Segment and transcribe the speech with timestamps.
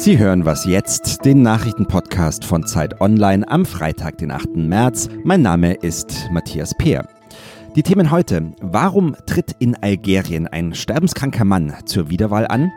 [0.00, 4.56] Sie hören was jetzt, den Nachrichtenpodcast von Zeit Online am Freitag, den 8.
[4.56, 5.10] März.
[5.24, 7.06] Mein Name ist Matthias Peer.
[7.76, 8.50] Die Themen heute.
[8.62, 12.72] Warum tritt in Algerien ein sterbenskranker Mann zur Wiederwahl an?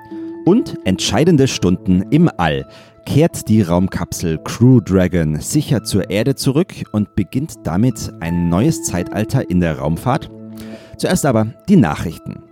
[0.45, 2.67] Und entscheidende Stunden im All.
[3.05, 9.49] Kehrt die Raumkapsel Crew Dragon sicher zur Erde zurück und beginnt damit ein neues Zeitalter
[9.49, 10.29] in der Raumfahrt?
[10.97, 12.43] Zuerst aber die Nachrichten.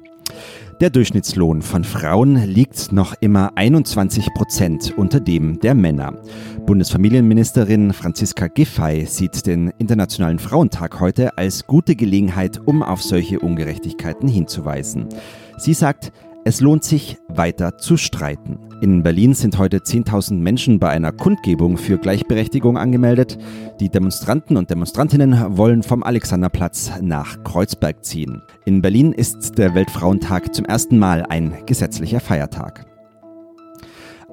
[0.82, 6.20] Der Durchschnittslohn von Frauen liegt noch immer 21 Prozent unter dem der Männer.
[6.66, 14.28] Bundesfamilienministerin Franziska Giffey sieht den Internationalen Frauentag heute als gute Gelegenheit, um auf solche Ungerechtigkeiten
[14.28, 15.08] hinzuweisen.
[15.60, 16.12] Sie sagt,
[16.44, 18.58] es lohnt sich, weiter zu streiten.
[18.82, 23.38] In Berlin sind heute 10.000 Menschen bei einer Kundgebung für Gleichberechtigung angemeldet.
[23.80, 28.42] Die Demonstranten und Demonstrantinnen wollen vom Alexanderplatz nach Kreuzberg ziehen.
[28.66, 32.88] In Berlin ist der Weltfrauentag zum ersten Mal ein gesetzlicher Feiertag.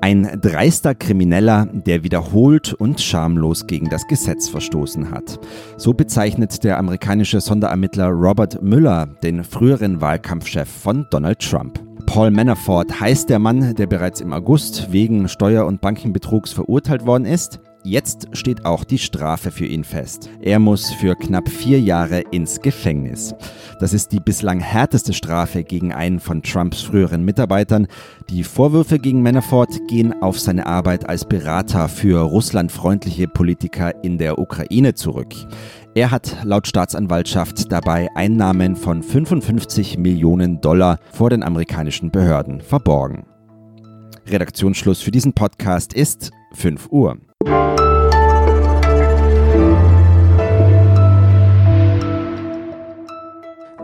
[0.00, 5.40] Ein dreister Krimineller, der wiederholt und schamlos gegen das Gesetz verstoßen hat.
[5.76, 11.87] So bezeichnet der amerikanische Sonderermittler Robert Mueller den früheren Wahlkampfchef von Donald Trump.
[12.08, 17.26] Paul Manafort heißt der Mann, der bereits im August wegen Steuer- und Bankenbetrugs verurteilt worden
[17.26, 17.60] ist.
[17.84, 20.30] Jetzt steht auch die Strafe für ihn fest.
[20.40, 23.34] Er muss für knapp vier Jahre ins Gefängnis.
[23.78, 27.86] Das ist die bislang härteste Strafe gegen einen von Trumps früheren Mitarbeitern.
[28.30, 34.38] Die Vorwürfe gegen Manafort gehen auf seine Arbeit als Berater für russlandfreundliche Politiker in der
[34.38, 35.34] Ukraine zurück.
[35.98, 43.26] Er hat laut Staatsanwaltschaft dabei Einnahmen von 55 Millionen Dollar vor den amerikanischen Behörden verborgen.
[44.28, 47.18] Redaktionsschluss für diesen Podcast ist 5 Uhr.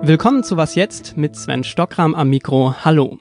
[0.00, 2.76] Willkommen zu Was jetzt mit Sven Stockram am Mikro.
[2.84, 3.18] Hallo.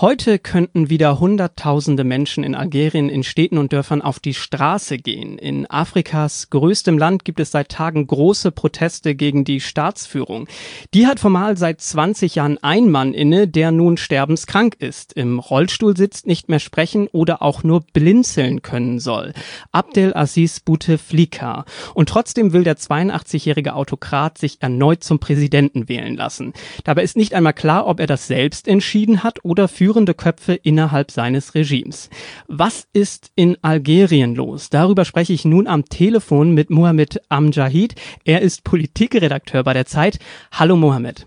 [0.00, 5.38] Heute könnten wieder Hunderttausende Menschen in Algerien in Städten und Dörfern auf die Straße gehen.
[5.38, 10.46] In Afrikas größtem Land gibt es seit Tagen große Proteste gegen die Staatsführung.
[10.94, 15.96] Die hat formal seit 20 Jahren ein Mann inne, der nun sterbenskrank ist, im Rollstuhl
[15.96, 19.32] sitzt, nicht mehr sprechen oder auch nur blinzeln können soll.
[19.72, 21.64] Abdel Aziz Bouteflika.
[21.94, 26.52] Und trotzdem will der 82-jährige Autokrat sich erneut zum Präsidenten wählen lassen.
[26.84, 30.52] Dabei ist nicht einmal klar, ob er das selbst entschieden hat oder für führende Köpfe
[30.52, 32.10] innerhalb seines Regimes.
[32.46, 34.68] Was ist in Algerien los?
[34.68, 37.94] Darüber spreche ich nun am Telefon mit Mohamed Amjahid.
[38.26, 40.18] Er ist Politikredakteur bei der Zeit.
[40.52, 41.26] Hallo Mohamed.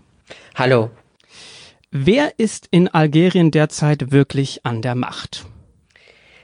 [0.54, 0.90] Hallo.
[1.90, 5.44] Wer ist in Algerien derzeit wirklich an der Macht?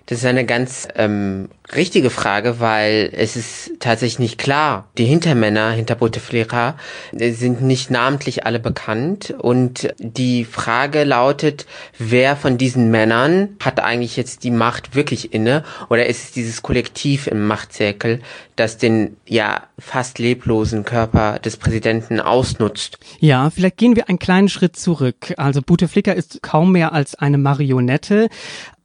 [0.08, 4.88] Das ist eine ganz ähm, richtige Frage, weil es ist tatsächlich nicht klar.
[4.96, 6.76] Die Hintermänner hinter Bouteflika
[7.12, 11.66] äh, sind nicht namentlich alle bekannt und die Frage lautet,
[11.98, 16.62] wer von diesen Männern hat eigentlich jetzt die Macht wirklich inne oder ist es dieses
[16.62, 18.20] Kollektiv im Machtzirkel,
[18.56, 22.98] das den ja fast leblosen Körper des Präsidenten ausnutzt?
[23.20, 25.34] Ja, vielleicht gehen wir einen kleinen Schritt zurück.
[25.36, 28.30] Also Bouteflika ist kaum mehr als eine Marionette.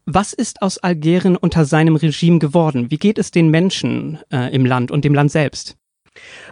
[0.06, 2.92] Was ist aus Algerien unter seinem Regime geworden?
[2.92, 5.78] Wie geht es den Menschen äh, im Land und dem Land selbst?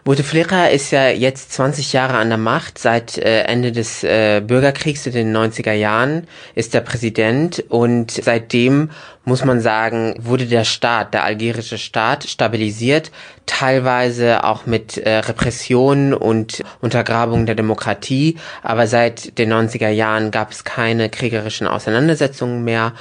[0.04, 2.80] Bouteflika ist ja jetzt 20 Jahre an der Macht.
[2.80, 8.90] Seit äh, Ende des äh, Bürgerkriegs in den 90er Jahren ist er Präsident und seitdem
[9.24, 13.12] muss man sagen, wurde der Staat, der algerische Staat stabilisiert,
[13.46, 18.38] teilweise auch mit äh, Repressionen und Untergrabung der Demokratie.
[18.64, 22.94] Aber seit den 90er Jahren gab es keine kriegerischen Auseinandersetzungen mehr.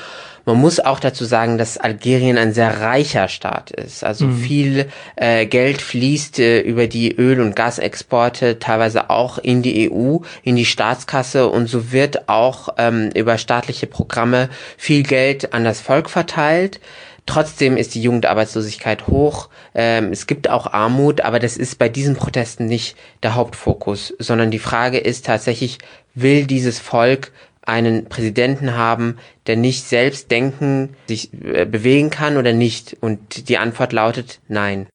[0.44, 4.04] Man muss auch dazu sagen, dass Algerien ein sehr reicher Staat ist.
[4.04, 4.38] Also mhm.
[4.38, 10.18] viel äh, Geld fließt äh, über die Öl- und Gasexporte, teilweise auch in die EU,
[10.42, 15.80] in die Staatskasse und so wird auch ähm, über staatliche Programme viel Geld an das
[15.80, 16.80] Volk verteilt.
[17.26, 19.50] Trotzdem ist die Jugendarbeitslosigkeit hoch.
[19.74, 24.50] Ähm, es gibt auch Armut, aber das ist bei diesen Protesten nicht der Hauptfokus, sondern
[24.50, 25.78] die Frage ist tatsächlich,
[26.14, 27.30] will dieses Volk
[27.62, 29.16] einen Präsidenten haben,
[29.46, 32.96] der nicht selbst denken, sich äh, bewegen kann oder nicht?
[33.00, 34.86] Und die Antwort lautet nein.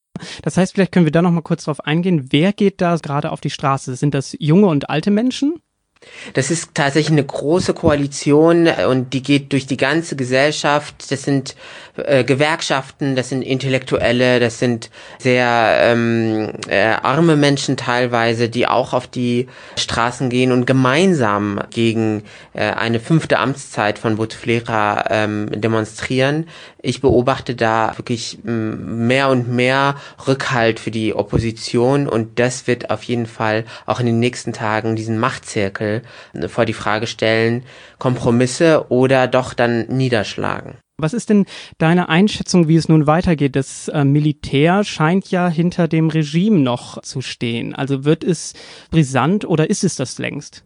[0.43, 2.27] Das heißt, vielleicht können wir da noch mal kurz drauf eingehen.
[2.31, 3.95] Wer geht da gerade auf die Straße?
[3.95, 5.55] Sind das junge und alte Menschen?
[6.33, 11.11] Das ist tatsächlich eine große Koalition äh, und die geht durch die ganze Gesellschaft.
[11.11, 11.55] Das sind
[11.97, 18.93] äh, Gewerkschaften, das sind Intellektuelle, das sind sehr ähm, äh, arme Menschen teilweise, die auch
[18.93, 19.47] auf die
[19.77, 22.23] Straßen gehen und gemeinsam gegen
[22.53, 26.47] äh, eine fünfte Amtszeit von Bouteflika ähm, demonstrieren.
[26.81, 29.95] Ich beobachte da wirklich mehr und mehr
[30.27, 34.95] Rückhalt für die Opposition und das wird auf jeden Fall auch in den nächsten Tagen
[34.95, 35.94] diesen Machtzirkel
[36.47, 37.63] vor die Frage stellen,
[37.99, 40.77] Kompromisse oder doch dann niederschlagen.
[40.97, 41.45] Was ist denn
[41.77, 43.57] deine Einschätzung, wie es nun weitergeht?
[43.57, 47.75] Das äh, Militär scheint ja hinter dem Regime noch zu stehen.
[47.75, 48.53] Also wird es
[48.91, 50.63] brisant oder ist es das längst?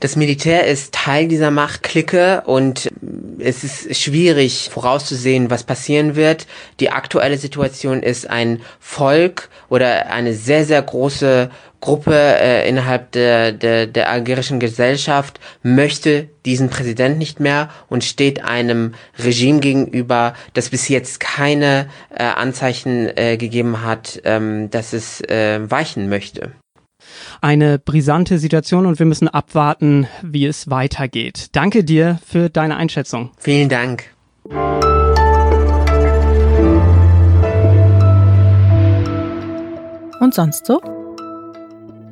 [0.00, 2.90] Das Militär ist Teil dieser Machtklicke und
[3.38, 6.46] es ist schwierig vorauszusehen, was passieren wird.
[6.80, 11.50] Die aktuelle Situation ist ein Volk oder eine sehr, sehr große
[11.80, 18.44] Gruppe äh, innerhalb der, der, der algerischen Gesellschaft möchte diesen Präsident nicht mehr und steht
[18.44, 25.20] einem Regime gegenüber, das bis jetzt keine äh, Anzeichen äh, gegeben hat, ähm, dass es
[25.22, 26.52] äh, weichen möchte
[27.40, 31.48] eine brisante Situation und wir müssen abwarten, wie es weitergeht.
[31.52, 33.30] Danke dir für deine Einschätzung.
[33.38, 34.04] Vielen Dank.
[40.20, 40.95] Und sonst so?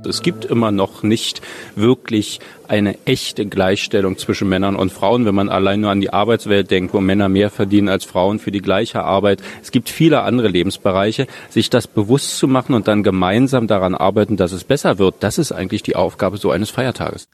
[0.07, 1.43] Es gibt immer noch nicht
[1.77, 6.71] wirklich eine echte Gleichstellung zwischen Männern und Frauen, wenn man allein nur an die Arbeitswelt
[6.71, 9.43] denkt, wo Männer mehr verdienen als Frauen für die gleiche Arbeit.
[9.63, 11.27] Es gibt viele andere Lebensbereiche.
[11.51, 15.39] Sich das bewusst zu machen und dann gemeinsam daran arbeiten, dass es besser wird, das
[15.39, 17.29] ist eigentlich die Aufgabe so eines Feiertages.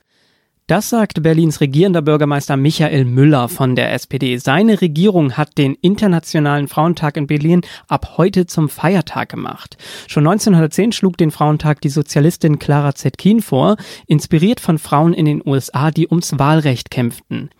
[0.70, 4.36] Das sagt Berlins regierender Bürgermeister Michael Müller von der SPD.
[4.36, 9.76] Seine Regierung hat den Internationalen Frauentag in Berlin ab heute zum Feiertag gemacht.
[10.06, 15.42] Schon 1910 schlug den Frauentag die Sozialistin Clara Zetkin vor, inspiriert von Frauen in den
[15.44, 17.50] USA, die ums Wahlrecht kämpften.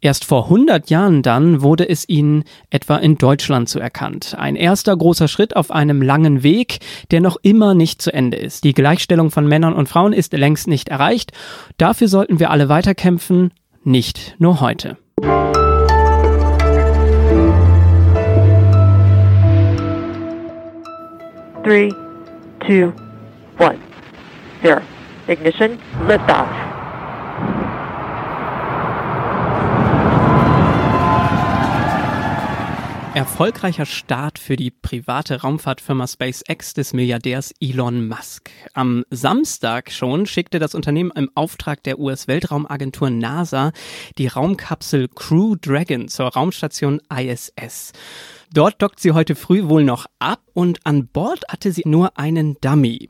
[0.00, 4.34] Erst vor 100 Jahren dann wurde es ihnen etwa in Deutschland zuerkannt.
[4.36, 6.80] Ein erster großer Schritt auf einem langen Weg,
[7.12, 8.64] der noch immer nicht zu Ende ist.
[8.64, 11.30] Die Gleichstellung von Männern und Frauen ist längst nicht erreicht.
[11.76, 13.52] Dafür sollten wir wir alle weiterkämpfen,
[13.84, 14.96] nicht nur heute.
[21.62, 21.90] Three,
[22.66, 22.92] two,
[23.58, 23.78] one,
[24.62, 24.80] zero.
[25.26, 26.67] Ignition, liftoff.
[33.18, 38.48] Erfolgreicher Start für die private Raumfahrtfirma SpaceX des Milliardärs Elon Musk.
[38.74, 43.72] Am Samstag schon schickte das Unternehmen im Auftrag der US-Weltraumagentur NASA
[44.18, 47.90] die Raumkapsel Crew Dragon zur Raumstation ISS.
[48.54, 52.56] Dort dockt sie heute früh wohl noch ab und an Bord hatte sie nur einen
[52.60, 53.08] Dummy.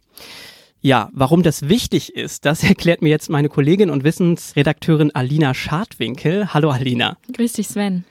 [0.81, 6.55] Ja, warum das wichtig ist, das erklärt mir jetzt meine Kollegin und Wissensredakteurin Alina Schadwinkel.
[6.55, 7.19] Hallo Alina.
[7.31, 8.07] Grüß dich, Sven.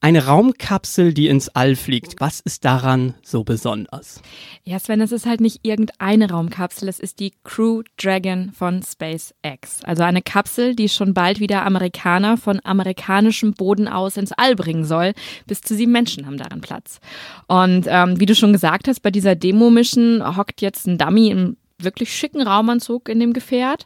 [0.00, 2.20] Eine Raumkapsel, die ins All fliegt.
[2.20, 4.22] Was ist daran so besonders?
[4.62, 9.82] Ja, Sven, es ist halt nicht irgendeine Raumkapsel, es ist die Crew Dragon von SpaceX.
[9.82, 14.84] Also eine Kapsel, die schon bald wieder Amerikaner von amerikanischem Boden aus ins All bringen
[14.84, 15.14] soll.
[15.48, 17.00] Bis zu sieben Menschen haben daran Platz.
[17.48, 21.56] Und ähm, wie du schon gesagt hast, bei dieser Demo-Mission hockt jetzt ein Dummy im
[21.82, 23.84] wirklich schicken Raumanzug in dem Gefährt.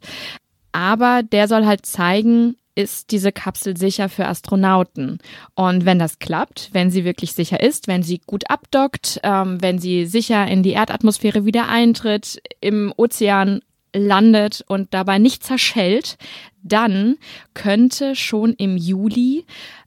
[0.72, 5.18] Aber der soll halt zeigen, ist diese Kapsel sicher für Astronauten.
[5.54, 9.78] Und wenn das klappt, wenn sie wirklich sicher ist, wenn sie gut abdockt, ähm, wenn
[9.78, 13.60] sie sicher in die Erdatmosphäre wieder eintritt, im Ozean
[13.94, 16.16] landet und dabei nicht zerschellt,
[16.62, 17.16] dann
[17.54, 19.44] könnte schon im Juli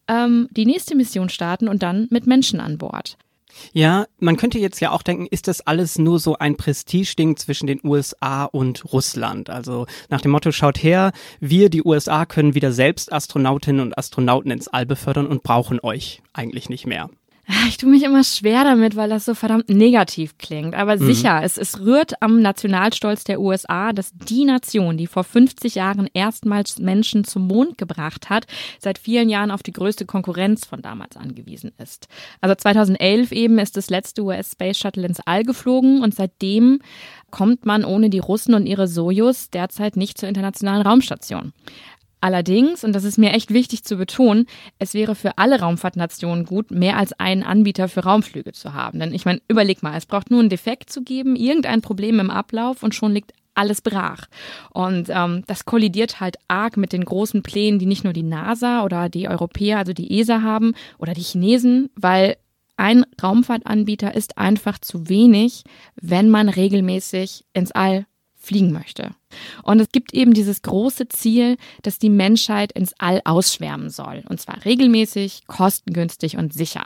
[0.07, 3.17] ähm, die nächste Mission starten und dann mit Menschen an Bord.
[3.73, 7.67] Ja, man könnte jetzt ja auch denken, ist das alles nur so ein Prestigeding zwischen
[7.67, 9.49] den USA und Russland?
[9.49, 14.51] Also nach dem Motto, schaut her, wir, die USA, können wieder selbst Astronautinnen und Astronauten
[14.51, 17.09] ins All befördern und brauchen euch eigentlich nicht mehr.
[17.69, 20.75] Ich tue mich immer schwer damit, weil das so verdammt negativ klingt.
[20.75, 21.05] Aber mhm.
[21.05, 26.07] sicher, es, es rührt am Nationalstolz der USA, dass die Nation, die vor 50 Jahren
[26.13, 28.45] erstmals Menschen zum Mond gebracht hat,
[28.79, 32.07] seit vielen Jahren auf die größte Konkurrenz von damals angewiesen ist.
[32.41, 36.79] Also 2011 eben ist das letzte US-Space Shuttle ins All geflogen und seitdem
[37.31, 41.51] kommt man ohne die Russen und ihre Sojus derzeit nicht zur internationalen Raumstation.
[42.22, 44.48] Allerdings, und das ist mir echt wichtig zu betonen,
[44.79, 49.00] es wäre für alle Raumfahrtnationen gut, mehr als einen Anbieter für Raumflüge zu haben.
[49.00, 52.31] Denn ich meine, überleg mal, es braucht nur einen Defekt zu geben, irgendein Problem im
[52.31, 54.25] Ablauf und schon liegt alles brach.
[54.74, 58.84] Und ähm, das kollidiert halt arg mit den großen Plänen, die nicht nur die NASA
[58.84, 62.38] oder die Europäer, also die ESA haben oder die Chinesen, weil
[62.77, 65.63] ein Raumfahrtanbieter ist einfach zu wenig,
[65.95, 68.05] wenn man regelmäßig ins All
[68.45, 69.11] fliegen möchte.
[69.63, 74.23] Und es gibt eben dieses große Ziel, dass die Menschheit ins All ausschwärmen soll.
[74.29, 76.85] Und zwar regelmäßig, kostengünstig und sicher.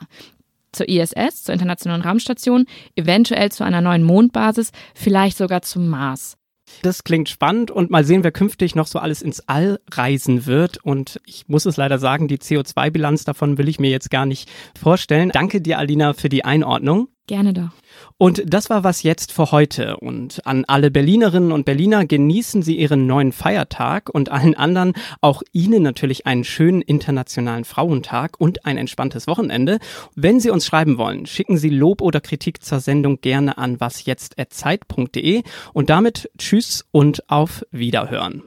[0.72, 6.38] Zur ISS, zur Internationalen Raumstation, eventuell zu einer neuen Mondbasis, vielleicht sogar zum Mars.
[6.82, 10.78] Das klingt spannend und mal sehen, wer künftig noch so alles ins All reisen wird.
[10.84, 14.50] Und ich muss es leider sagen, die CO2-Bilanz davon will ich mir jetzt gar nicht
[14.80, 15.30] vorstellen.
[15.34, 17.10] Danke dir, Alina, für die Einordnung.
[17.30, 17.70] Gerne doch.
[18.18, 19.98] Und das war was jetzt für heute.
[19.98, 25.44] Und an alle Berlinerinnen und Berliner genießen Sie Ihren neuen Feiertag und allen anderen auch
[25.54, 29.78] Ihnen natürlich einen schönen internationalen Frauentag und ein entspanntes Wochenende.
[30.16, 35.44] Wenn Sie uns schreiben wollen, schicken Sie Lob oder Kritik zur Sendung gerne an wasjetzt.zeit.de.
[35.74, 38.42] Und damit Tschüss und auf Wiederhören.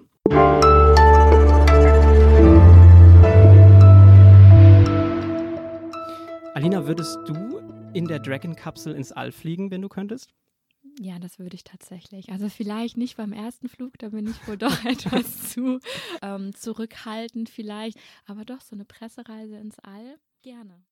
[6.55, 7.52] Alina, würdest du
[7.95, 10.35] in der Dragon-Kapsel ins All fliegen, wenn du könntest?
[11.01, 12.31] Ja, das würde ich tatsächlich.
[12.31, 15.79] Also vielleicht nicht beim ersten Flug, da bin ich wohl doch etwas zu
[16.23, 17.99] ähm, zurückhaltend vielleicht.
[18.27, 20.81] Aber doch so eine Pressereise ins All, gerne.